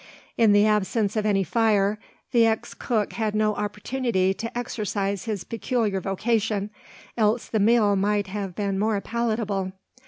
In 0.35 0.51
the 0.51 0.65
absence 0.65 1.15
of 1.15 1.27
any 1.27 1.43
fire, 1.43 1.99
the 2.31 2.47
ex 2.47 2.73
cook 2.73 3.13
had 3.13 3.35
no 3.35 3.53
opportunity 3.53 4.33
to 4.33 4.57
exercise 4.57 5.25
his 5.25 5.43
peculiar 5.43 6.01
vocation, 6.01 6.71
else 7.17 7.47
the 7.47 7.59
meal 7.59 7.95
might 7.95 8.25
have 8.25 8.55
been 8.55 8.79
more 8.79 8.99
palatable. 8.99 9.73